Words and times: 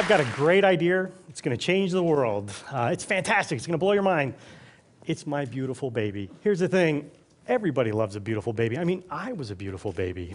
I've 0.00 0.08
got 0.08 0.20
a 0.20 0.24
great 0.34 0.64
idea. 0.64 1.10
It's 1.28 1.42
going 1.42 1.54
to 1.54 1.62
change 1.62 1.92
the 1.92 2.02
world. 2.02 2.50
Uh, 2.72 2.88
it's 2.90 3.04
fantastic. 3.04 3.56
It's 3.56 3.66
going 3.66 3.74
to 3.74 3.78
blow 3.78 3.92
your 3.92 4.02
mind. 4.02 4.32
It's 5.04 5.26
my 5.26 5.44
beautiful 5.44 5.90
baby. 5.90 6.30
Here's 6.40 6.60
the 6.60 6.68
thing 6.68 7.10
everybody 7.46 7.92
loves 7.92 8.16
a 8.16 8.20
beautiful 8.20 8.54
baby. 8.54 8.78
I 8.78 8.84
mean, 8.84 9.04
I 9.10 9.34
was 9.34 9.50
a 9.50 9.54
beautiful 9.54 9.92
baby. 9.92 10.34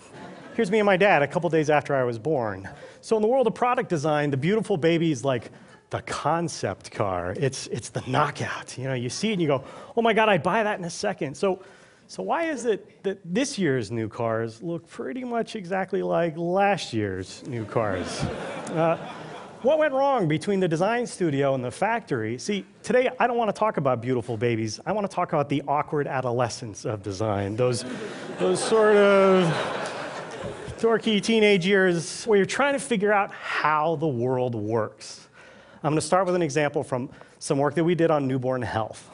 Here's 0.53 0.69
me 0.69 0.77
and 0.77 0.85
my 0.85 0.97
dad 0.97 1.23
a 1.23 1.27
couple 1.27 1.49
days 1.49 1.71
after 1.71 1.95
I 1.95 2.03
was 2.03 2.19
born. 2.19 2.69
So, 3.01 3.15
in 3.15 3.23
the 3.23 3.27
world 3.27 3.47
of 3.47 3.55
product 3.55 3.89
design, 3.89 4.29
the 4.29 4.37
beautiful 4.37 4.77
baby 4.77 5.09
is 5.09 5.25
like 5.25 5.49
the 5.89 6.03
concept 6.03 6.91
car. 6.91 7.33
It's, 7.35 7.65
it's 7.65 7.89
the 7.89 8.03
knockout. 8.05 8.77
You 8.77 8.83
know, 8.83 8.93
you 8.93 9.09
see 9.09 9.29
it 9.29 9.33
and 9.33 9.41
you 9.41 9.47
go, 9.47 9.63
oh 9.97 10.03
my 10.03 10.13
God, 10.13 10.29
I'd 10.29 10.43
buy 10.43 10.61
that 10.61 10.77
in 10.77 10.85
a 10.85 10.91
second. 10.91 11.35
So, 11.35 11.63
so 12.05 12.21
why 12.21 12.51
is 12.51 12.65
it 12.65 13.01
that 13.01 13.17
this 13.25 13.57
year's 13.57 13.89
new 13.89 14.09
cars 14.09 14.61
look 14.61 14.87
pretty 14.87 15.23
much 15.23 15.55
exactly 15.55 16.03
like 16.03 16.37
last 16.37 16.93
year's 16.93 17.41
new 17.47 17.65
cars? 17.65 18.21
Uh, 18.69 18.99
what 19.65 19.79
went 19.79 19.93
wrong 19.93 20.27
between 20.27 20.59
the 20.59 20.67
design 20.67 21.07
studio 21.07 21.55
and 21.55 21.65
the 21.65 21.71
factory? 21.71 22.37
See, 22.37 22.63
today 22.83 23.09
I 23.19 23.25
don't 23.25 23.35
want 23.35 23.49
to 23.49 23.59
talk 23.59 23.77
about 23.77 23.99
beautiful 23.99 24.37
babies. 24.37 24.79
I 24.85 24.91
want 24.91 25.09
to 25.09 25.13
talk 25.13 25.33
about 25.33 25.49
the 25.49 25.63
awkward 25.67 26.05
adolescence 26.05 26.85
of 26.85 27.01
design. 27.01 27.55
Those, 27.55 27.83
those 28.37 28.63
sort 28.63 28.95
of 28.95 29.45
dorky 30.77 31.19
teenage 31.19 31.65
years 31.65 32.25
where 32.25 32.37
you're 32.37 32.45
trying 32.45 32.73
to 32.73 32.79
figure 32.79 33.11
out 33.11 33.31
how 33.31 33.95
the 33.95 34.07
world 34.07 34.53
works. 34.53 35.27
I'm 35.81 35.93
going 35.93 35.95
to 35.95 36.05
start 36.05 36.27
with 36.27 36.35
an 36.35 36.43
example 36.43 36.83
from 36.83 37.09
some 37.39 37.57
work 37.57 37.73
that 37.73 37.83
we 37.83 37.95
did 37.95 38.11
on 38.11 38.27
newborn 38.27 38.61
health. 38.61 39.09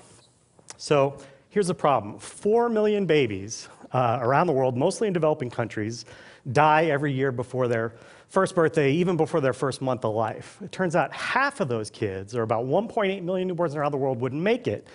So 0.76 1.18
here's 1.48 1.68
the 1.68 1.74
problem 1.74 2.20
4 2.20 2.68
million 2.68 3.06
babies 3.06 3.70
uh, 3.94 4.20
around 4.22 4.48
the 4.48 4.54
world, 4.54 4.76
mostly 4.76 5.08
in 5.08 5.14
developing 5.14 5.50
countries, 5.50 6.04
die 6.52 6.88
every 6.88 7.14
year 7.14 7.32
before 7.32 7.70
their 7.70 7.94
first 8.32 8.56
birthday, 8.56 8.94
even 8.94 9.18
before 9.18 9.42
their 9.42 9.52
first 9.52 9.82
month 9.82 10.06
of 10.06 10.16
life. 10.16 10.58
It 10.64 10.72
turns 10.72 10.96
out 10.96 11.12
half 11.12 11.60
of 11.60 11.68
those 11.68 11.90
kids, 11.90 12.34
or 12.34 12.44
about 12.44 12.66
1.8 12.66 13.22
million 13.24 13.52
newborns 13.52 13.76
around 13.76 13.92
the 13.92 13.98
world, 13.98 14.22
wouldn't 14.22 14.42
make 14.42 14.68
it 14.68 14.88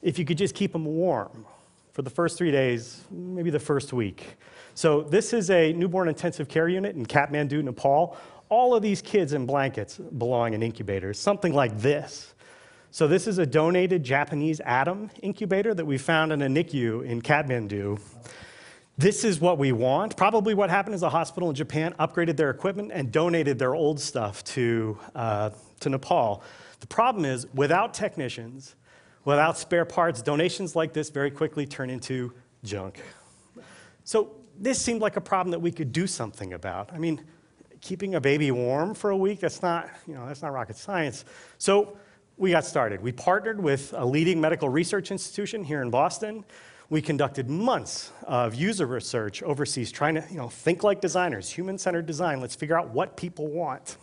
if 0.00 0.18
you 0.18 0.24
could 0.24 0.38
just 0.38 0.54
keep 0.54 0.72
them 0.72 0.86
warm 0.86 1.44
for 1.92 2.00
the 2.00 2.08
first 2.08 2.38
three 2.38 2.50
days, 2.50 3.04
maybe 3.10 3.50
the 3.50 3.60
first 3.60 3.92
week. 3.92 4.36
So, 4.74 5.02
this 5.02 5.34
is 5.34 5.50
a 5.50 5.74
newborn 5.74 6.08
intensive 6.08 6.48
care 6.48 6.68
unit 6.68 6.96
in 6.96 7.04
Kathmandu, 7.04 7.62
Nepal. 7.62 8.16
All 8.48 8.74
of 8.74 8.82
these 8.82 9.02
kids 9.02 9.34
in 9.34 9.44
blankets 9.44 9.98
belong 9.98 10.54
in 10.54 10.62
incubators, 10.62 11.18
something 11.18 11.52
like 11.52 11.78
this. 11.80 12.32
So, 12.92 13.06
this 13.06 13.26
is 13.26 13.36
a 13.36 13.44
donated 13.44 14.02
Japanese 14.04 14.58
atom 14.60 15.10
incubator 15.20 15.74
that 15.74 15.84
we 15.84 15.98
found 15.98 16.32
in 16.32 16.40
a 16.40 16.48
NICU 16.48 17.04
in 17.04 17.20
Kathmandu 17.20 18.00
this 19.00 19.24
is 19.24 19.40
what 19.40 19.56
we 19.56 19.72
want. 19.72 20.14
Probably 20.14 20.52
what 20.52 20.68
happened 20.68 20.94
is 20.94 21.02
a 21.02 21.08
hospital 21.08 21.48
in 21.48 21.54
Japan 21.54 21.94
upgraded 21.98 22.36
their 22.36 22.50
equipment 22.50 22.90
and 22.92 23.10
donated 23.10 23.58
their 23.58 23.74
old 23.74 23.98
stuff 23.98 24.44
to, 24.44 24.98
uh, 25.14 25.50
to 25.80 25.88
Nepal. 25.88 26.42
The 26.80 26.86
problem 26.86 27.24
is, 27.24 27.46
without 27.54 27.94
technicians, 27.94 28.74
without 29.24 29.56
spare 29.56 29.86
parts, 29.86 30.20
donations 30.20 30.76
like 30.76 30.92
this 30.92 31.08
very 31.08 31.30
quickly 31.30 31.64
turn 31.64 31.88
into 31.88 32.34
junk. 32.62 33.02
So 34.04 34.32
this 34.58 34.80
seemed 34.80 35.00
like 35.00 35.16
a 35.16 35.20
problem 35.22 35.50
that 35.52 35.60
we 35.60 35.72
could 35.72 35.92
do 35.92 36.06
something 36.06 36.52
about. 36.52 36.92
I 36.92 36.98
mean, 36.98 37.24
keeping 37.80 38.16
a 38.16 38.20
baby 38.20 38.50
warm 38.50 38.92
for 38.92 39.10
a 39.10 39.16
week, 39.16 39.40
that's 39.40 39.62
not, 39.62 39.88
you 40.06 40.12
know, 40.12 40.26
that's 40.26 40.42
not 40.42 40.52
rocket 40.52 40.76
science. 40.76 41.24
So 41.56 41.96
we 42.36 42.50
got 42.50 42.66
started. 42.66 43.00
We 43.00 43.12
partnered 43.12 43.62
with 43.62 43.94
a 43.96 44.04
leading 44.04 44.42
medical 44.42 44.68
research 44.68 45.10
institution 45.10 45.64
here 45.64 45.80
in 45.80 45.88
Boston 45.88 46.44
we 46.90 47.00
conducted 47.00 47.48
months 47.48 48.10
of 48.24 48.54
user 48.54 48.84
research 48.84 49.42
overseas, 49.44 49.92
trying 49.92 50.16
to 50.16 50.24
you 50.28 50.36
know, 50.36 50.48
think 50.48 50.82
like 50.82 51.00
designers, 51.00 51.48
human 51.48 51.78
centered 51.78 52.04
design. 52.04 52.40
Let's 52.40 52.56
figure 52.56 52.78
out 52.78 52.90
what 52.90 53.16
people 53.16 53.46
want. 53.46 53.96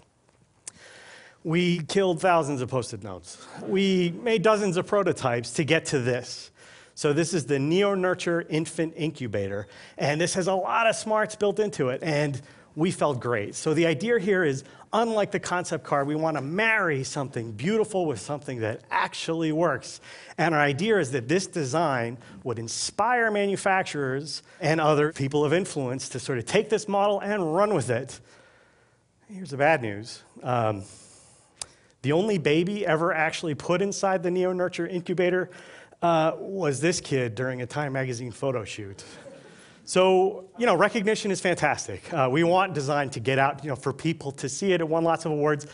We 1.44 1.80
killed 1.80 2.22
thousands 2.22 2.62
of 2.62 2.70
post 2.70 2.94
it 2.94 3.04
notes. 3.04 3.46
We 3.62 4.14
made 4.24 4.42
dozens 4.42 4.78
of 4.78 4.88
prototypes 4.88 5.52
to 5.54 5.66
get 5.66 5.86
to 5.88 6.00
this. 6.00 6.50
So, 6.96 7.14
this 7.14 7.34
is 7.34 7.46
the 7.46 7.58
NeoNurture 7.58 8.48
Infant 8.50 8.94
Incubator, 8.98 9.68
and 10.00 10.20
this 10.20 10.34
has 10.34 10.48
a 10.48 10.56
lot 10.56 10.88
of 10.88 10.96
smarts 10.96 11.36
built 11.36 11.60
into 11.60 11.90
it. 11.90 12.02
And 12.02 12.42
we 12.78 12.92
felt 12.92 13.20
great. 13.20 13.56
So 13.56 13.74
the 13.74 13.88
idea 13.88 14.20
here 14.20 14.44
is 14.44 14.64
unlike 14.94 15.32
the 15.32 15.40
concept 15.40 15.84
car, 15.84 16.06
we 16.06 16.14
want 16.14 16.38
to 16.38 16.44
marry 16.44 17.04
something 17.04 17.52
beautiful 17.52 18.06
with 18.06 18.20
something 18.20 18.60
that 18.60 18.82
actually 18.92 19.52
works. 19.52 20.00
And 20.38 20.54
our 20.54 20.62
idea 20.62 21.00
is 21.00 21.10
that 21.12 21.28
this 21.28 21.48
design 21.48 22.20
would 22.44 22.60
inspire 22.60 23.32
manufacturers 23.32 24.44
and 24.62 24.80
other 24.80 25.12
people 25.12 25.44
of 25.44 25.54
influence 25.54 26.08
to 26.10 26.20
sort 26.20 26.38
of 26.38 26.46
take 26.46 26.70
this 26.70 26.88
model 26.88 27.20
and 27.20 27.56
run 27.56 27.74
with 27.74 27.90
it. 27.90 28.20
Here's 29.28 29.50
the 29.50 29.58
bad 29.58 29.82
news. 29.82 30.22
Um, 30.44 30.84
the 32.04 32.12
only 32.12 32.38
baby 32.38 32.86
ever 32.86 33.12
actually 33.12 33.56
put 33.56 33.82
inside 33.82 34.22
the 34.22 34.30
NeoNurture 34.30 34.88
incubator 34.88 35.50
uh, 36.04 36.34
was 36.38 36.80
this 36.80 37.02
kid 37.02 37.34
during 37.34 37.64
a 37.64 37.66
Time 37.66 37.94
magazine 37.94 38.32
photo 38.32 38.64
shoot. 38.64 39.04
So, 39.88 40.44
you 40.58 40.66
know, 40.66 40.76
recognition 40.76 41.32
is 41.32 41.40
fantastic. 41.40 42.12
Uh, 42.12 42.28
we 42.30 42.44
want 42.44 42.74
design 42.74 43.10
to 43.12 43.22
get 43.22 43.40
out, 43.40 43.64
you 43.64 43.70
know, 43.70 43.76
for 43.78 43.94
people 43.94 44.34
to 44.34 44.50
see 44.50 44.74
it. 44.74 44.82
It 44.82 44.90
won 44.90 45.06
lots 45.06 45.24
of 45.24 45.32
awards, 45.32 45.66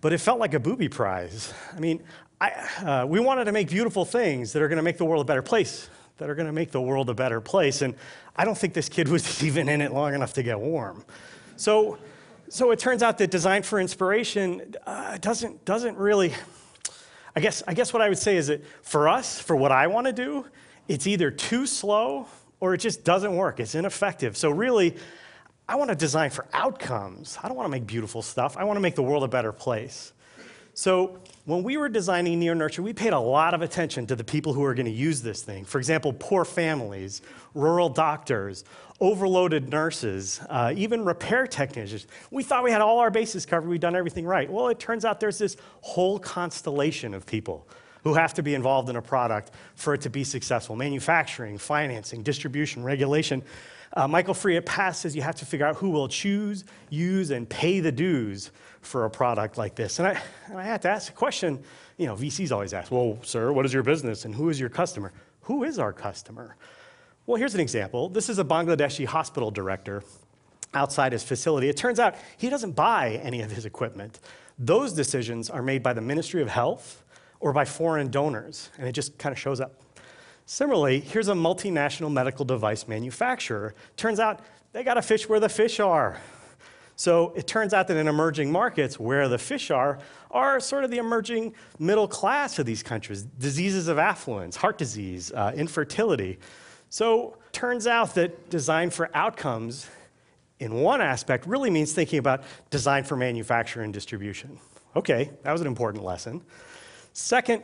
but 0.00 0.14
it 0.14 0.18
felt 0.22 0.40
like 0.40 0.54
a 0.54 0.58
booby 0.58 0.88
prize. 0.88 1.52
I 1.76 1.80
mean, 1.80 2.02
I, 2.40 2.48
uh, 2.82 3.06
we 3.06 3.20
wanted 3.20 3.44
to 3.44 3.52
make 3.52 3.68
beautiful 3.68 4.06
things 4.06 4.54
that 4.54 4.62
are 4.62 4.68
going 4.68 4.78
to 4.78 4.82
make 4.82 4.96
the 4.96 5.04
world 5.04 5.20
a 5.20 5.26
better 5.26 5.42
place, 5.42 5.90
that 6.16 6.30
are 6.30 6.34
going 6.34 6.46
to 6.46 6.52
make 6.54 6.70
the 6.70 6.80
world 6.80 7.10
a 7.10 7.14
better 7.14 7.42
place. 7.42 7.82
And 7.82 7.94
I 8.36 8.46
don't 8.46 8.56
think 8.56 8.72
this 8.72 8.88
kid 8.88 9.06
was 9.06 9.44
even 9.44 9.68
in 9.68 9.82
it 9.82 9.92
long 9.92 10.14
enough 10.14 10.32
to 10.32 10.42
get 10.42 10.58
warm. 10.58 11.04
So, 11.56 11.98
so 12.48 12.70
it 12.70 12.78
turns 12.78 13.02
out 13.02 13.18
that 13.18 13.30
design 13.30 13.64
for 13.64 13.78
inspiration 13.78 14.76
uh, 14.86 15.18
doesn't, 15.18 15.66
doesn't 15.66 15.98
really, 15.98 16.32
I 17.36 17.40
guess, 17.40 17.62
I 17.68 17.74
guess 17.74 17.92
what 17.92 18.00
I 18.00 18.08
would 18.08 18.16
say 18.16 18.38
is 18.38 18.46
that 18.46 18.64
for 18.80 19.10
us, 19.10 19.38
for 19.38 19.56
what 19.56 19.72
I 19.72 19.88
want 19.88 20.06
to 20.06 20.12
do, 20.14 20.46
it's 20.88 21.06
either 21.06 21.30
too 21.30 21.66
slow 21.66 22.26
or 22.60 22.74
it 22.74 22.78
just 22.78 23.04
doesn't 23.04 23.34
work. 23.34 23.58
It's 23.58 23.74
ineffective. 23.74 24.36
So, 24.36 24.50
really, 24.50 24.96
I 25.68 25.76
want 25.76 25.90
to 25.90 25.96
design 25.96 26.30
for 26.30 26.46
outcomes. 26.52 27.38
I 27.42 27.48
don't 27.48 27.56
want 27.56 27.66
to 27.66 27.70
make 27.70 27.86
beautiful 27.86 28.22
stuff. 28.22 28.56
I 28.56 28.64
want 28.64 28.76
to 28.76 28.80
make 28.80 28.94
the 28.94 29.02
world 29.02 29.24
a 29.24 29.28
better 29.28 29.52
place. 29.52 30.12
So, 30.74 31.18
when 31.46 31.62
we 31.62 31.76
were 31.76 31.88
designing 31.88 32.40
NeoNurture, 32.40 32.78
we 32.80 32.92
paid 32.92 33.12
a 33.12 33.18
lot 33.18 33.54
of 33.54 33.62
attention 33.62 34.06
to 34.06 34.16
the 34.16 34.22
people 34.22 34.52
who 34.52 34.62
are 34.62 34.74
going 34.74 34.86
to 34.86 34.92
use 34.92 35.20
this 35.22 35.42
thing. 35.42 35.64
For 35.64 35.78
example, 35.78 36.12
poor 36.12 36.44
families, 36.44 37.22
rural 37.54 37.88
doctors, 37.88 38.64
overloaded 39.00 39.70
nurses, 39.70 40.40
uh, 40.48 40.72
even 40.76 41.04
repair 41.04 41.46
technicians. 41.46 42.06
We 42.30 42.42
thought 42.42 42.62
we 42.62 42.70
had 42.70 42.82
all 42.82 42.98
our 42.98 43.10
bases 43.10 43.46
covered, 43.46 43.68
we'd 43.68 43.80
done 43.80 43.96
everything 43.96 44.26
right. 44.26 44.50
Well, 44.50 44.68
it 44.68 44.78
turns 44.78 45.04
out 45.04 45.18
there's 45.18 45.38
this 45.38 45.56
whole 45.80 46.18
constellation 46.18 47.14
of 47.14 47.26
people 47.26 47.66
who 48.04 48.14
have 48.14 48.34
to 48.34 48.42
be 48.42 48.54
involved 48.54 48.88
in 48.88 48.96
a 48.96 49.02
product 49.02 49.50
for 49.74 49.94
it 49.94 50.00
to 50.02 50.10
be 50.10 50.24
successful 50.24 50.76
manufacturing, 50.76 51.58
financing, 51.58 52.22
distribution, 52.22 52.82
regulation. 52.82 53.42
Uh, 53.92 54.06
Michael 54.06 54.34
Free 54.34 54.56
at 54.56 54.66
PATH 54.66 54.96
says 54.96 55.16
you 55.16 55.22
have 55.22 55.34
to 55.36 55.44
figure 55.44 55.66
out 55.66 55.76
who 55.76 55.90
will 55.90 56.08
choose, 56.08 56.64
use, 56.90 57.30
and 57.30 57.48
pay 57.48 57.80
the 57.80 57.90
dues 57.90 58.52
for 58.82 59.04
a 59.04 59.10
product 59.10 59.58
like 59.58 59.74
this. 59.74 59.98
And 59.98 60.08
I, 60.08 60.20
and 60.46 60.58
I 60.58 60.64
had 60.64 60.82
to 60.82 60.88
ask 60.88 61.10
a 61.10 61.14
question, 61.14 61.62
you 61.96 62.06
know, 62.06 62.14
VCs 62.14 62.52
always 62.52 62.72
ask, 62.72 62.90
well, 62.92 63.18
sir, 63.22 63.52
what 63.52 63.66
is 63.66 63.72
your 63.72 63.82
business 63.82 64.24
and 64.24 64.34
who 64.34 64.48
is 64.48 64.60
your 64.60 64.68
customer? 64.68 65.12
Who 65.42 65.64
is 65.64 65.78
our 65.78 65.92
customer? 65.92 66.56
Well, 67.26 67.36
here's 67.36 67.54
an 67.54 67.60
example. 67.60 68.08
This 68.08 68.28
is 68.28 68.38
a 68.38 68.44
Bangladeshi 68.44 69.06
hospital 69.06 69.50
director 69.50 70.02
outside 70.72 71.12
his 71.12 71.24
facility. 71.24 71.68
It 71.68 71.76
turns 71.76 71.98
out 71.98 72.14
he 72.38 72.48
doesn't 72.48 72.72
buy 72.72 73.20
any 73.22 73.42
of 73.42 73.50
his 73.50 73.66
equipment. 73.66 74.20
Those 74.58 74.92
decisions 74.92 75.50
are 75.50 75.62
made 75.62 75.82
by 75.82 75.92
the 75.92 76.00
Ministry 76.00 76.42
of 76.42 76.48
Health 76.48 77.02
or 77.40 77.52
by 77.52 77.64
foreign 77.64 78.10
donors, 78.10 78.70
and 78.78 78.86
it 78.86 78.92
just 78.92 79.18
kind 79.18 79.32
of 79.32 79.38
shows 79.38 79.60
up. 79.60 79.80
Similarly, 80.46 81.00
here's 81.00 81.28
a 81.28 81.32
multinational 81.32 82.12
medical 82.12 82.44
device 82.44 82.86
manufacturer. 82.86 83.74
Turns 83.96 84.20
out 84.20 84.40
they 84.72 84.82
got 84.84 84.94
to 84.94 85.02
fish 85.02 85.28
where 85.28 85.40
the 85.40 85.48
fish 85.48 85.80
are. 85.80 86.20
So 86.96 87.32
it 87.34 87.46
turns 87.46 87.72
out 87.72 87.88
that 87.88 87.96
in 87.96 88.08
emerging 88.08 88.52
markets, 88.52 89.00
where 89.00 89.26
the 89.26 89.38
fish 89.38 89.70
are, 89.70 89.98
are 90.30 90.60
sort 90.60 90.84
of 90.84 90.90
the 90.90 90.98
emerging 90.98 91.54
middle 91.78 92.06
class 92.06 92.58
of 92.58 92.66
these 92.66 92.82
countries 92.82 93.22
diseases 93.22 93.88
of 93.88 93.98
affluence, 93.98 94.54
heart 94.56 94.76
disease, 94.76 95.32
uh, 95.32 95.52
infertility. 95.56 96.38
So 96.90 97.38
turns 97.52 97.86
out 97.86 98.14
that 98.16 98.50
design 98.50 98.90
for 98.90 99.08
outcomes, 99.14 99.88
in 100.58 100.74
one 100.74 101.00
aspect, 101.00 101.46
really 101.46 101.70
means 101.70 101.92
thinking 101.92 102.18
about 102.18 102.42
design 102.68 103.04
for 103.04 103.16
manufacture 103.16 103.80
and 103.80 103.94
distribution. 103.94 104.58
Okay, 104.94 105.30
that 105.42 105.52
was 105.52 105.62
an 105.62 105.66
important 105.66 106.04
lesson. 106.04 106.42
Second, 107.20 107.62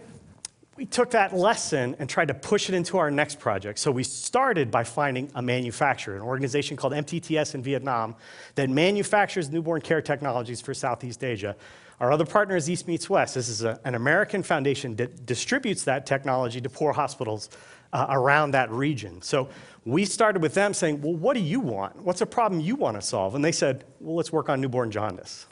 we 0.77 0.85
took 0.85 1.11
that 1.13 1.35
lesson 1.35 1.97
and 1.99 2.11
tried 2.11 2.29
to 2.29 2.35
push 2.35 2.69
it 2.69 2.75
into 2.75 2.99
our 2.99 3.11
next 3.11 3.41
project. 3.41 3.79
So 3.79 3.91
we 3.91 4.05
started 4.05 4.71
by 4.71 4.85
finding 4.85 5.31
a 5.35 5.41
manufacturer, 5.41 6.15
an 6.15 6.23
organization 6.23 6.77
called 6.77 6.93
MTTS 6.93 7.55
in 7.55 7.63
Vietnam 7.63 8.15
that 8.55 8.69
manufactures 8.69 9.49
newborn 9.51 9.81
care 9.81 10.03
technologies 10.03 10.61
for 10.61 10.75
Southeast 10.75 11.25
Asia. 11.25 11.57
Our 12.01 12.13
other 12.13 12.27
partner 12.27 12.55
is 12.55 12.69
East 12.69 12.87
Meets 12.87 13.09
West. 13.09 13.35
This 13.35 13.49
is 13.49 13.65
a, 13.65 13.81
an 13.85 13.95
American 13.95 14.43
foundation 14.43 14.95
that 14.97 15.25
distributes 15.25 15.85
that 15.85 16.05
technology 16.05 16.61
to 16.61 16.69
poor 16.69 16.93
hospitals 16.93 17.49
uh, 17.95 18.07
around 18.11 18.51
that 18.51 18.71
region. 18.71 19.23
So 19.23 19.49
we 19.87 20.05
started 20.05 20.43
with 20.43 20.53
them 20.53 20.75
saying, 20.75 21.01
Well, 21.01 21.15
what 21.15 21.35
do 21.35 21.41
you 21.41 21.61
want? 21.61 21.97
What's 21.97 22.21
a 22.21 22.27
problem 22.27 22.61
you 22.61 22.77
want 22.77 23.01
to 23.01 23.03
solve? 23.03 23.35
And 23.35 23.43
they 23.43 23.53
said, 23.53 23.85
Well, 24.01 24.17
let's 24.17 24.31
work 24.31 24.51
on 24.51 24.61
newborn 24.61 24.91
jaundice. 24.91 25.47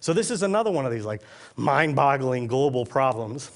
So 0.00 0.12
this 0.12 0.30
is 0.30 0.42
another 0.42 0.70
one 0.70 0.86
of 0.86 0.92
these 0.92 1.04
like 1.04 1.22
mind-boggling 1.56 2.46
global 2.46 2.84
problems. 2.86 3.50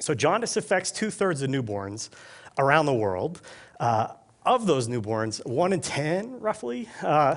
So 0.00 0.14
jaundice 0.14 0.56
affects 0.56 0.90
two-thirds 0.90 1.42
of 1.42 1.50
newborns 1.50 2.10
around 2.58 2.86
the 2.86 2.94
world. 2.94 3.40
Uh, 3.80 4.08
of 4.44 4.66
those 4.66 4.88
newborns, 4.88 5.44
one 5.46 5.72
in 5.72 5.80
10, 5.80 6.40
roughly, 6.40 6.88
uh, 7.02 7.36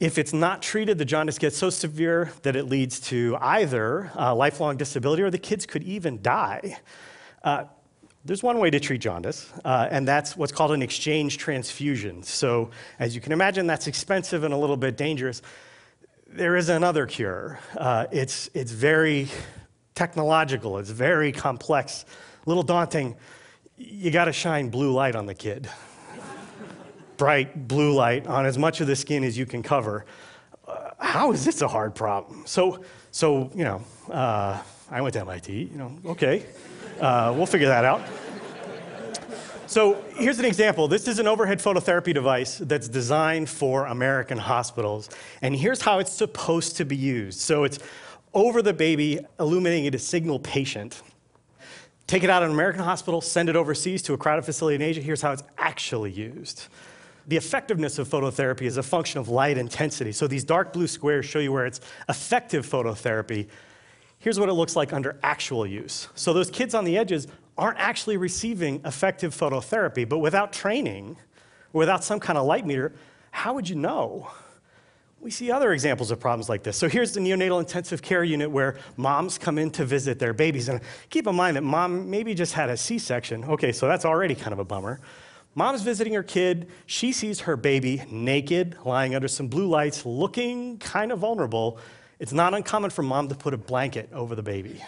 if 0.00 0.18
it's 0.18 0.32
not 0.32 0.60
treated, 0.60 0.98
the 0.98 1.04
jaundice 1.04 1.38
gets 1.38 1.56
so 1.56 1.70
severe 1.70 2.32
that 2.42 2.56
it 2.56 2.64
leads 2.64 3.00
to 3.00 3.36
either 3.40 4.10
uh, 4.16 4.34
lifelong 4.34 4.76
disability 4.76 5.22
or 5.22 5.30
the 5.30 5.38
kids 5.38 5.66
could 5.66 5.82
even 5.84 6.20
die. 6.20 6.78
Uh, 7.42 7.64
there's 8.24 8.42
one 8.42 8.58
way 8.58 8.70
to 8.70 8.80
treat 8.80 9.00
jaundice, 9.00 9.52
uh, 9.64 9.86
and 9.90 10.08
that's 10.08 10.36
what's 10.36 10.50
called 10.50 10.72
an 10.72 10.82
exchange 10.82 11.38
transfusion. 11.38 12.22
So, 12.22 12.70
as 12.98 13.14
you 13.14 13.20
can 13.20 13.32
imagine, 13.32 13.66
that's 13.66 13.86
expensive 13.86 14.44
and 14.44 14.54
a 14.54 14.56
little 14.56 14.76
bit 14.76 14.96
dangerous. 14.96 15.42
There 16.34 16.56
is 16.56 16.68
another 16.68 17.06
cure. 17.06 17.60
Uh, 17.76 18.06
it's, 18.10 18.50
it's 18.54 18.72
very 18.72 19.28
technological, 19.94 20.78
it's 20.78 20.90
very 20.90 21.30
complex, 21.30 22.04
a 22.44 22.48
little 22.48 22.64
daunting. 22.64 23.14
You 23.76 24.10
got 24.10 24.24
to 24.24 24.32
shine 24.32 24.68
blue 24.68 24.90
light 24.90 25.14
on 25.14 25.26
the 25.26 25.34
kid 25.34 25.68
bright 27.16 27.68
blue 27.68 27.92
light 27.92 28.26
on 28.26 28.46
as 28.46 28.58
much 28.58 28.80
of 28.80 28.88
the 28.88 28.96
skin 28.96 29.22
as 29.22 29.38
you 29.38 29.46
can 29.46 29.62
cover. 29.62 30.06
Uh, 30.66 30.90
how 30.98 31.30
is 31.30 31.44
this 31.44 31.62
a 31.62 31.68
hard 31.68 31.94
problem? 31.94 32.42
So, 32.46 32.82
so 33.12 33.52
you 33.54 33.62
know, 33.62 33.84
uh, 34.10 34.60
I 34.90 35.02
went 35.02 35.12
to 35.12 35.20
MIT, 35.20 35.52
you 35.52 35.78
know, 35.78 35.96
okay, 36.04 36.46
uh, 37.00 37.32
we'll 37.36 37.46
figure 37.46 37.68
that 37.68 37.84
out. 37.84 38.02
So 39.66 40.02
here's 40.16 40.38
an 40.38 40.44
example. 40.44 40.88
This 40.88 41.08
is 41.08 41.18
an 41.18 41.26
overhead 41.26 41.58
phototherapy 41.58 42.12
device 42.12 42.58
that's 42.58 42.88
designed 42.88 43.48
for 43.48 43.86
American 43.86 44.38
hospitals. 44.38 45.08
And 45.40 45.56
here's 45.56 45.80
how 45.80 45.98
it's 45.98 46.12
supposed 46.12 46.76
to 46.76 46.84
be 46.84 46.96
used. 46.96 47.40
So 47.40 47.64
it's 47.64 47.78
over 48.34 48.60
the 48.60 48.74
baby, 48.74 49.20
illuminating 49.40 49.86
it 49.86 49.94
a 49.94 49.98
signal 49.98 50.38
patient. 50.38 51.02
Take 52.06 52.24
it 52.24 52.30
out 52.30 52.42
of 52.42 52.50
an 52.50 52.54
American 52.54 52.82
hospital, 52.82 53.20
send 53.20 53.48
it 53.48 53.56
overseas 53.56 54.02
to 54.02 54.12
a 54.12 54.18
crowded 54.18 54.44
facility 54.44 54.74
in 54.74 54.82
Asia. 54.82 55.00
Here's 55.00 55.22
how 55.22 55.32
it's 55.32 55.44
actually 55.56 56.12
used 56.12 56.68
the 57.26 57.36
effectiveness 57.36 57.98
of 57.98 58.08
phototherapy 58.08 58.62
is 58.62 58.76
a 58.76 58.82
function 58.82 59.18
of 59.18 59.28
light 59.28 59.56
intensity. 59.56 60.12
So 60.12 60.26
these 60.26 60.44
dark 60.44 60.72
blue 60.72 60.86
squares 60.86 61.24
show 61.24 61.38
you 61.38 61.52
where 61.52 61.66
it's 61.66 61.80
effective 62.08 62.66
phototherapy. 62.66 63.48
Here's 64.18 64.38
what 64.38 64.48
it 64.48 64.52
looks 64.52 64.76
like 64.76 64.92
under 64.92 65.18
actual 65.22 65.66
use. 65.66 66.08
So 66.14 66.32
those 66.32 66.50
kids 66.50 66.74
on 66.74 66.84
the 66.84 66.98
edges 66.98 67.26
aren't 67.56 67.78
actually 67.78 68.16
receiving 68.16 68.80
effective 68.84 69.34
phototherapy, 69.34 70.08
but 70.08 70.18
without 70.18 70.52
training, 70.52 71.16
without 71.72 72.02
some 72.02 72.20
kind 72.20 72.38
of 72.38 72.46
light 72.46 72.66
meter, 72.66 72.92
how 73.30 73.54
would 73.54 73.68
you 73.68 73.76
know? 73.76 74.30
We 75.20 75.30
see 75.30 75.50
other 75.50 75.72
examples 75.72 76.10
of 76.10 76.20
problems 76.20 76.48
like 76.48 76.62
this. 76.62 76.76
So 76.76 76.88
here's 76.88 77.12
the 77.12 77.20
neonatal 77.20 77.58
intensive 77.58 78.02
care 78.02 78.24
unit 78.24 78.50
where 78.50 78.76
moms 78.96 79.38
come 79.38 79.56
in 79.56 79.70
to 79.70 79.84
visit 79.84 80.18
their 80.18 80.34
babies. 80.34 80.68
And 80.68 80.80
keep 81.08 81.26
in 81.26 81.34
mind 81.34 81.56
that 81.56 81.62
mom 81.62 82.10
maybe 82.10 82.34
just 82.34 82.52
had 82.52 82.68
a 82.68 82.76
C-section. 82.76 83.44
Okay, 83.44 83.72
so 83.72 83.88
that's 83.88 84.04
already 84.04 84.34
kind 84.34 84.52
of 84.52 84.58
a 84.58 84.64
bummer. 84.64 85.00
Mom's 85.54 85.82
visiting 85.82 86.12
her 86.14 86.22
kid. 86.22 86.68
She 86.86 87.12
sees 87.12 87.40
her 87.40 87.56
baby 87.56 88.02
naked, 88.10 88.76
lying 88.84 89.14
under 89.14 89.28
some 89.28 89.48
blue 89.48 89.66
lights, 89.66 90.04
looking 90.04 90.78
kind 90.78 91.10
of 91.10 91.20
vulnerable. 91.20 91.78
It's 92.18 92.32
not 92.32 92.52
uncommon 92.52 92.90
for 92.90 93.02
mom 93.02 93.28
to 93.28 93.34
put 93.34 93.54
a 93.54 93.56
blanket 93.56 94.10
over 94.12 94.34
the 94.34 94.42
baby. 94.42 94.82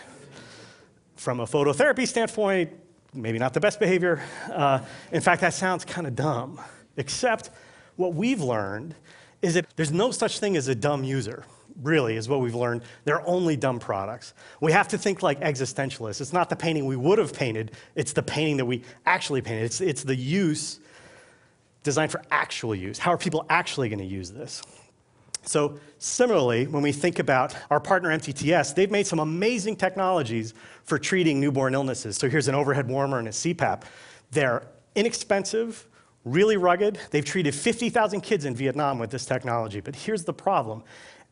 From 1.16 1.40
a 1.40 1.46
phototherapy 1.46 2.06
standpoint, 2.06 2.70
maybe 3.14 3.38
not 3.38 3.54
the 3.54 3.60
best 3.60 3.80
behavior. 3.80 4.22
Uh, 4.52 4.80
in 5.12 5.20
fact, 5.20 5.40
that 5.40 5.54
sounds 5.54 5.84
kind 5.84 6.06
of 6.06 6.14
dumb. 6.14 6.60
Except 6.96 7.50
what 7.96 8.14
we've 8.14 8.42
learned 8.42 8.94
is 9.42 9.54
that 9.54 9.66
there's 9.76 9.92
no 9.92 10.10
such 10.10 10.38
thing 10.38 10.56
as 10.56 10.68
a 10.68 10.74
dumb 10.74 11.04
user 11.04 11.44
really, 11.82 12.16
is 12.16 12.28
what 12.28 12.40
we've 12.40 12.54
learned. 12.54 12.82
They're 13.04 13.26
only 13.28 13.56
dumb 13.56 13.78
products. 13.78 14.34
We 14.60 14.72
have 14.72 14.88
to 14.88 14.98
think 14.98 15.22
like 15.22 15.40
existentialists. 15.40 16.20
It's 16.20 16.32
not 16.32 16.48
the 16.48 16.56
painting 16.56 16.86
we 16.86 16.96
would 16.96 17.18
have 17.18 17.32
painted, 17.32 17.72
it's 17.94 18.12
the 18.12 18.22
painting 18.22 18.56
that 18.58 18.64
we 18.64 18.82
actually 19.04 19.42
painted. 19.42 19.64
It's, 19.64 19.80
it's 19.80 20.02
the 20.02 20.16
use 20.16 20.80
designed 21.82 22.12
for 22.12 22.22
actual 22.30 22.74
use. 22.74 22.98
How 22.98 23.12
are 23.12 23.18
people 23.18 23.46
actually 23.48 23.88
going 23.88 24.00
to 24.00 24.04
use 24.04 24.30
this? 24.30 24.62
So, 25.46 25.78
similarly, 25.98 26.66
when 26.66 26.82
we 26.82 26.90
think 26.90 27.20
about 27.20 27.56
our 27.70 27.78
partner 27.78 28.10
MTTS, 28.10 28.74
they've 28.74 28.90
made 28.90 29.06
some 29.06 29.20
amazing 29.20 29.76
technologies 29.76 30.54
for 30.82 30.98
treating 30.98 31.40
newborn 31.40 31.72
illnesses. 31.72 32.16
So, 32.16 32.28
here's 32.28 32.48
an 32.48 32.56
overhead 32.56 32.88
warmer 32.88 33.20
and 33.20 33.28
a 33.28 33.30
CPAP. 33.30 33.82
They're 34.32 34.64
inexpensive, 34.96 35.86
really 36.24 36.56
rugged. 36.56 36.98
They've 37.10 37.24
treated 37.24 37.54
50,000 37.54 38.22
kids 38.22 38.44
in 38.44 38.56
Vietnam 38.56 38.98
with 38.98 39.10
this 39.10 39.24
technology. 39.24 39.80
But 39.80 39.94
here's 39.94 40.24
the 40.24 40.32
problem 40.32 40.82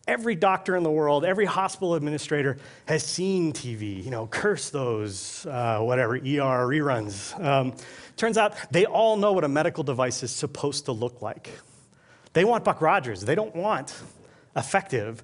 Every 0.07 0.35
doctor 0.35 0.77
in 0.77 0.83
the 0.83 0.91
world, 0.91 1.25
every 1.25 1.47
hospital 1.47 1.95
administrator 1.95 2.59
has 2.87 3.03
seen 3.03 3.55
TV, 3.55 4.05
you 4.05 4.11
know, 4.11 4.27
curse 4.27 4.69
those, 4.69 5.47
uh, 5.47 5.79
whatever, 5.81 6.17
ER 6.17 6.69
reruns. 6.69 7.43
Um, 7.43 7.73
turns 8.17 8.37
out 8.37 8.55
they 8.71 8.85
all 8.85 9.17
know 9.17 9.33
what 9.33 9.45
a 9.45 9.49
medical 9.49 9.83
device 9.83 10.23
is 10.23 10.31
supposed 10.31 10.85
to 10.85 10.93
look 10.93 11.23
like. 11.23 11.49
They 12.35 12.45
want 12.45 12.65
Buck 12.65 12.81
Rogers, 12.81 13.23
they 13.23 13.35
don't 13.35 13.57
want 13.57 13.95
effective. 14.55 15.23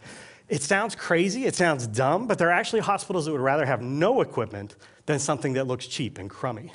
It 0.48 0.62
sounds 0.62 0.94
crazy, 0.96 1.44
it 1.44 1.54
sounds 1.54 1.86
dumb, 1.86 2.26
but 2.26 2.38
there 2.38 2.48
are 2.48 2.52
actually 2.52 2.80
hospitals 2.80 3.26
that 3.26 3.32
would 3.32 3.40
rather 3.40 3.66
have 3.66 3.82
no 3.82 4.20
equipment 4.20 4.74
than 5.06 5.18
something 5.18 5.52
that 5.52 5.66
looks 5.66 5.86
cheap 5.86 6.18
and 6.18 6.30
crummy. 6.30 6.72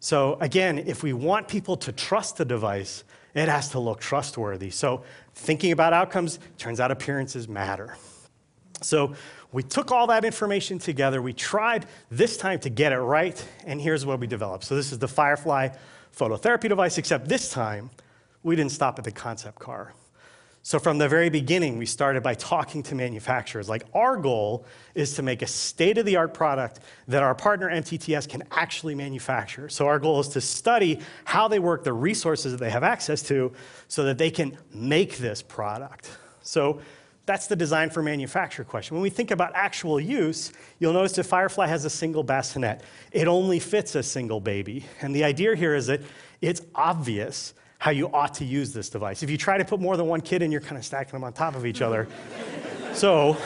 So, 0.00 0.38
again, 0.40 0.78
if 0.78 1.02
we 1.02 1.12
want 1.12 1.46
people 1.46 1.76
to 1.78 1.92
trust 1.92 2.38
the 2.38 2.44
device, 2.44 3.04
it 3.34 3.48
has 3.48 3.68
to 3.70 3.78
look 3.78 4.00
trustworthy. 4.00 4.70
So, 4.70 5.04
thinking 5.34 5.72
about 5.72 5.92
outcomes, 5.92 6.38
turns 6.58 6.80
out 6.80 6.90
appearances 6.90 7.48
matter. 7.48 7.96
So, 8.80 9.14
we 9.52 9.62
took 9.62 9.92
all 9.92 10.06
that 10.06 10.24
information 10.24 10.78
together. 10.78 11.20
We 11.20 11.34
tried 11.34 11.84
this 12.10 12.36
time 12.38 12.60
to 12.60 12.70
get 12.70 12.92
it 12.92 12.98
right, 12.98 13.42
and 13.66 13.80
here's 13.80 14.06
what 14.06 14.20
we 14.20 14.26
developed. 14.26 14.64
So, 14.64 14.74
this 14.74 14.90
is 14.90 14.98
the 14.98 15.08
Firefly 15.08 15.68
phototherapy 16.16 16.68
device, 16.70 16.96
except 16.96 17.28
this 17.28 17.50
time 17.50 17.90
we 18.42 18.56
didn't 18.56 18.72
stop 18.72 18.98
at 18.98 19.04
the 19.04 19.12
concept 19.12 19.58
car. 19.58 19.92
So, 20.62 20.78
from 20.78 20.98
the 20.98 21.08
very 21.08 21.30
beginning, 21.30 21.78
we 21.78 21.86
started 21.86 22.22
by 22.22 22.34
talking 22.34 22.82
to 22.84 22.94
manufacturers. 22.94 23.66
Like, 23.66 23.84
our 23.94 24.18
goal 24.18 24.66
is 24.94 25.14
to 25.14 25.22
make 25.22 25.40
a 25.40 25.46
state 25.46 25.96
of 25.96 26.04
the 26.04 26.16
art 26.16 26.34
product 26.34 26.80
that 27.08 27.22
our 27.22 27.34
partner 27.34 27.70
MTTS 27.70 28.28
can 28.28 28.42
actually 28.50 28.94
manufacture. 28.94 29.70
So, 29.70 29.86
our 29.86 29.98
goal 29.98 30.20
is 30.20 30.28
to 30.28 30.40
study 30.42 31.00
how 31.24 31.48
they 31.48 31.58
work, 31.58 31.82
the 31.82 31.94
resources 31.94 32.52
that 32.52 32.60
they 32.60 32.68
have 32.68 32.82
access 32.82 33.22
to, 33.22 33.52
so 33.88 34.04
that 34.04 34.18
they 34.18 34.30
can 34.30 34.58
make 34.74 35.16
this 35.16 35.40
product. 35.40 36.10
So, 36.42 36.82
that's 37.24 37.46
the 37.46 37.56
design 37.56 37.88
for 37.88 38.02
manufacture 38.02 38.64
question. 38.64 38.96
When 38.96 39.02
we 39.02 39.10
think 39.10 39.30
about 39.30 39.52
actual 39.54 39.98
use, 39.98 40.52
you'll 40.78 40.92
notice 40.92 41.12
that 41.12 41.24
Firefly 41.24 41.68
has 41.68 41.86
a 41.86 41.90
single 41.90 42.22
bassinet. 42.22 42.82
It 43.12 43.28
only 43.28 43.60
fits 43.60 43.94
a 43.94 44.02
single 44.02 44.40
baby. 44.40 44.84
And 45.00 45.14
the 45.14 45.24
idea 45.24 45.54
here 45.54 45.74
is 45.74 45.86
that 45.86 46.02
it's 46.42 46.60
obvious 46.74 47.54
how 47.80 47.90
you 47.90 48.08
ought 48.12 48.34
to 48.34 48.44
use 48.44 48.72
this 48.74 48.90
device. 48.90 49.22
If 49.22 49.30
you 49.30 49.38
try 49.38 49.56
to 49.56 49.64
put 49.64 49.80
more 49.80 49.96
than 49.96 50.06
one 50.06 50.20
kid 50.20 50.42
in, 50.42 50.52
you're 50.52 50.60
kind 50.60 50.76
of 50.76 50.84
stacking 50.84 51.12
them 51.12 51.24
on 51.24 51.32
top 51.32 51.56
of 51.56 51.64
each 51.64 51.80
other. 51.80 52.06
so, 52.92 53.38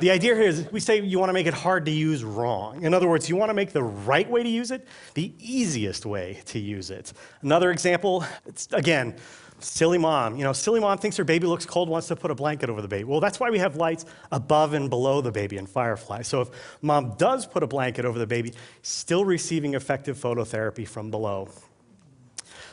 the 0.00 0.10
idea 0.10 0.34
here 0.34 0.42
is 0.42 0.70
we 0.72 0.80
say 0.80 1.00
you 1.00 1.18
want 1.20 1.30
to 1.30 1.32
make 1.32 1.46
it 1.46 1.54
hard 1.54 1.84
to 1.86 1.92
use 1.92 2.24
wrong. 2.24 2.82
In 2.82 2.92
other 2.92 3.08
words, 3.08 3.28
you 3.28 3.36
want 3.36 3.50
to 3.50 3.54
make 3.54 3.70
the 3.72 3.82
right 3.82 4.28
way 4.28 4.42
to 4.42 4.48
use 4.48 4.72
it 4.72 4.86
the 5.14 5.32
easiest 5.38 6.04
way 6.04 6.42
to 6.46 6.58
use 6.58 6.90
it. 6.90 7.12
Another 7.42 7.70
example, 7.70 8.24
it's 8.44 8.66
again, 8.72 9.14
silly 9.60 9.98
mom. 9.98 10.36
You 10.36 10.42
know, 10.42 10.52
silly 10.52 10.80
mom 10.80 10.98
thinks 10.98 11.16
her 11.16 11.24
baby 11.24 11.46
looks 11.46 11.64
cold, 11.64 11.88
wants 11.88 12.08
to 12.08 12.16
put 12.16 12.32
a 12.32 12.34
blanket 12.34 12.70
over 12.70 12.82
the 12.82 12.88
baby. 12.88 13.04
Well, 13.04 13.20
that's 13.20 13.38
why 13.38 13.50
we 13.50 13.60
have 13.60 13.76
lights 13.76 14.04
above 14.32 14.74
and 14.74 14.90
below 14.90 15.20
the 15.20 15.30
baby 15.32 15.58
in 15.58 15.66
Firefly. 15.66 16.22
So 16.22 16.40
if 16.40 16.48
mom 16.82 17.14
does 17.16 17.46
put 17.46 17.62
a 17.62 17.68
blanket 17.68 18.04
over 18.04 18.18
the 18.18 18.26
baby, 18.26 18.52
still 18.82 19.24
receiving 19.24 19.74
effective 19.74 20.18
phototherapy 20.18 20.88
from 20.88 21.12
below. 21.12 21.48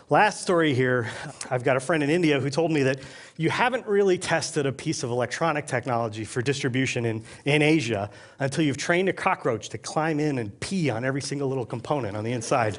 Last 0.09 0.41
story 0.41 0.73
here 0.73 1.09
I've 1.49 1.63
got 1.63 1.77
a 1.77 1.79
friend 1.79 2.03
in 2.03 2.09
India 2.09 2.37
who 2.37 2.49
told 2.49 2.71
me 2.71 2.83
that 2.83 2.99
you 3.37 3.49
haven't 3.49 3.87
really 3.87 4.17
tested 4.17 4.65
a 4.65 4.71
piece 4.71 5.01
of 5.01 5.11
electronic 5.11 5.65
technology 5.65 6.25
for 6.25 6.41
distribution 6.41 7.05
in, 7.05 7.23
in 7.45 7.61
Asia 7.61 8.09
until 8.39 8.65
you've 8.65 8.77
trained 8.77 9.07
a 9.07 9.13
cockroach 9.13 9.69
to 9.69 9.77
climb 9.77 10.19
in 10.19 10.39
and 10.39 10.59
pee 10.59 10.89
on 10.89 11.05
every 11.05 11.21
single 11.21 11.47
little 11.47 11.65
component 11.65 12.17
on 12.17 12.25
the 12.25 12.33
inside. 12.33 12.77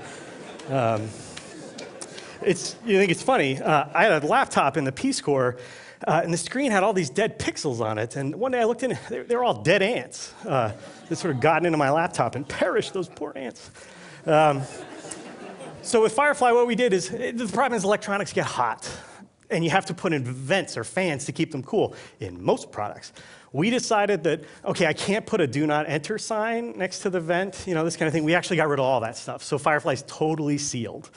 Um, 0.69 1.09
it's, 2.43 2.77
you 2.85 2.99
think 2.99 3.11
it's 3.11 3.23
funny. 3.23 3.61
Uh, 3.61 3.87
I 3.95 4.05
had 4.05 4.23
a 4.23 4.27
laptop 4.27 4.77
in 4.77 4.85
the 4.85 4.93
Peace 4.93 5.23
Corps, 5.23 5.57
uh, 6.07 6.21
and 6.23 6.33
the 6.33 6.39
screen 6.39 6.71
had 6.71 6.83
all 6.83 6.93
these 6.93 7.09
dead 7.09 7.39
pixels 7.39 7.81
on 7.81 7.97
it. 7.97 8.17
And 8.17 8.35
one 8.35 8.53
day 8.53 8.61
I 8.61 8.65
looked 8.65 8.83
in, 8.83 8.99
they, 9.09 9.23
they 9.23 9.35
were 9.35 9.45
all 9.45 9.63
dead 9.63 9.81
ants 9.81 10.35
uh, 10.45 10.73
that 11.09 11.17
sort 11.17 11.35
of 11.35 11.41
gotten 11.41 11.65
into 11.65 11.79
my 11.79 11.91
laptop 11.91 12.35
and 12.35 12.47
perished, 12.47 12.93
those 12.93 13.09
poor 13.09 13.33
ants. 13.35 13.71
Um, 14.27 14.63
so 15.85 16.03
with 16.03 16.13
Firefly, 16.13 16.53
what 16.53 16.67
we 16.67 16.75
did 16.75 16.93
is, 16.93 17.11
the 17.11 17.51
problem 17.53 17.77
is 17.77 17.85
electronics 17.85 18.33
get 18.33 18.47
hot, 18.47 18.91
and 19.51 19.63
you 19.63 19.71
have 19.71 19.87
to 19.87 19.95
put 19.95 20.13
in 20.13 20.25
vents 20.25 20.77
or 20.77 20.85
fans 20.85 21.25
to 21.27 21.33
keep 21.33 21.53
them 21.53 21.63
cool 21.63 21.95
in 22.21 22.43
most 22.43 22.73
products. 22.73 23.13
We 23.53 23.71
decided 23.71 24.25
that, 24.25 24.43
okay, 24.65 24.87
I 24.87 24.93
can't 24.93 25.25
put 25.25 25.41
a 25.41 25.47
do 25.47 25.67
not 25.67 25.89
enter 25.89 26.19
sign 26.19 26.77
next 26.77 27.01
to 27.01 27.11
the 27.11 27.21
vent, 27.21 27.65
you 27.67 27.75
know, 27.75 27.85
this 27.85 27.97
kind 27.97 28.09
of 28.09 28.13
thing. 28.13 28.25
We 28.25 28.35
actually 28.35 28.57
got 28.57 28.69
rid 28.69 28.81
of 28.81 28.85
all 28.85 29.01
that 29.01 29.17
stuff. 29.17 29.45
So 29.45 29.59
Firefly's 29.59 30.03
totally 30.09 30.59
sealed. 30.59 31.11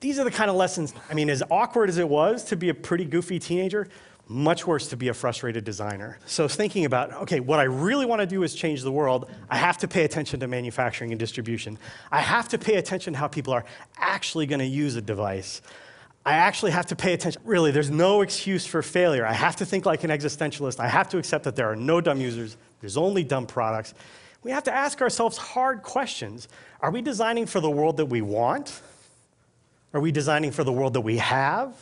These 0.00 0.18
are 0.18 0.24
the 0.24 0.30
kind 0.30 0.50
of 0.50 0.56
lessons, 0.56 0.94
I 1.10 1.14
mean, 1.14 1.28
as 1.28 1.42
awkward 1.50 1.88
as 1.88 1.98
it 1.98 2.08
was 2.08 2.44
to 2.44 2.56
be 2.56 2.70
a 2.70 2.74
pretty 2.74 3.04
goofy 3.04 3.38
teenager, 3.38 3.86
Much 4.28 4.66
worse 4.66 4.88
to 4.88 4.96
be 4.96 5.08
a 5.08 5.14
frustrated 5.14 5.64
designer. 5.64 6.18
So, 6.26 6.48
thinking 6.48 6.84
about, 6.84 7.12
okay, 7.22 7.40
what 7.40 7.58
I 7.58 7.64
really 7.64 8.06
want 8.06 8.20
to 8.20 8.26
do 8.26 8.44
is 8.44 8.54
change 8.54 8.82
the 8.82 8.92
world, 8.92 9.30
I 9.50 9.56
have 9.56 9.78
to 9.78 9.88
pay 9.88 10.04
attention 10.04 10.40
to 10.40 10.48
manufacturing 10.48 11.10
and 11.10 11.18
distribution. 11.18 11.78
I 12.10 12.20
have 12.20 12.48
to 12.50 12.58
pay 12.58 12.76
attention 12.76 13.14
to 13.14 13.18
how 13.18 13.28
people 13.28 13.52
are 13.52 13.64
actually 13.96 14.46
going 14.46 14.60
to 14.60 14.66
use 14.66 14.96
a 14.96 15.02
device. 15.02 15.60
I 16.24 16.34
actually 16.34 16.70
have 16.70 16.86
to 16.86 16.96
pay 16.96 17.14
attention. 17.14 17.42
Really, 17.44 17.72
there's 17.72 17.90
no 17.90 18.22
excuse 18.22 18.64
for 18.64 18.80
failure. 18.80 19.26
I 19.26 19.32
have 19.32 19.56
to 19.56 19.66
think 19.66 19.86
like 19.86 20.04
an 20.04 20.10
existentialist. 20.10 20.78
I 20.78 20.86
have 20.86 21.08
to 21.10 21.18
accept 21.18 21.44
that 21.44 21.56
there 21.56 21.70
are 21.70 21.76
no 21.76 22.00
dumb 22.00 22.20
users, 22.20 22.56
there's 22.80 22.96
only 22.96 23.24
dumb 23.24 23.46
products. 23.46 23.92
We 24.44 24.50
have 24.50 24.64
to 24.64 24.74
ask 24.74 25.00
ourselves 25.00 25.36
hard 25.36 25.82
questions. 25.82 26.48
Are 26.80 26.90
we 26.90 27.02
designing 27.02 27.46
for 27.46 27.60
the 27.60 27.70
world 27.70 27.96
that 27.98 28.06
we 28.06 28.22
want? 28.22 28.80
Are 29.94 30.00
we 30.00 30.10
designing 30.10 30.50
for 30.52 30.64
the 30.64 30.72
world 30.72 30.94
that 30.94 31.02
we 31.02 31.18
have? 31.18 31.74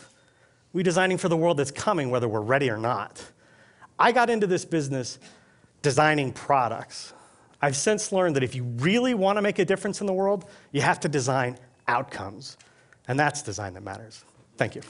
We 0.73 0.83
designing 0.83 1.19
for 1.19 1.29
the 1.29 1.37
world 1.37 1.57
that's 1.57 1.71
coming, 1.71 2.11
whether 2.11 2.29
we're 2.29 2.41
ready 2.41 2.71
or 2.71 2.79
not? 2.79 3.23
I 3.99 4.13
got 4.13 4.31
into 4.31 4.47
this 4.47 4.65
business 4.65 5.19
designing 5.83 6.33
products. 6.33 7.13
I've 7.63 7.77
since 7.77 8.13
learned 8.13 8.37
that 8.37 8.43
if 8.43 8.55
you 8.55 8.65
really 8.65 9.15
want 9.15 9.37
to 9.37 9.43
make 9.43 9.59
a 9.59 9.65
difference 9.65 10.01
in 10.01 10.07
the 10.07 10.13
world, 10.13 10.49
you 10.73 10.81
have 10.81 11.01
to 11.01 11.09
design 11.09 11.59
outcomes. 11.89 12.57
And 13.09 13.19
that's 13.19 13.43
design 13.43 13.75
that 13.75 13.83
matters. 13.83 14.25
Thank 14.57 14.75
you. 14.75 14.83